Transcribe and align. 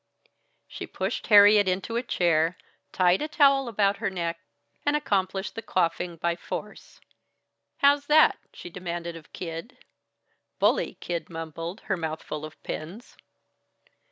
She 0.67 0.87
pushed 0.87 1.27
Harriet 1.27 1.67
into 1.67 1.95
a 1.95 2.01
chair, 2.01 2.57
tied 2.91 3.21
a 3.21 3.27
towel 3.27 3.67
about 3.67 3.97
her 3.97 4.09
neck, 4.09 4.39
and 4.83 4.95
accomplished 4.95 5.53
the 5.53 5.61
coifing 5.61 6.19
by 6.19 6.35
force. 6.35 6.99
"How's 7.77 8.07
that?" 8.07 8.39
she 8.51 8.71
demanded 8.71 9.15
of 9.15 9.31
Kid. 9.31 9.77
"Bully!" 10.57 10.95
Kid 11.01 11.29
mumbled, 11.29 11.81
her 11.81 11.97
mouth 11.97 12.23
full 12.23 12.45
of 12.45 12.57
pins. 12.63 13.15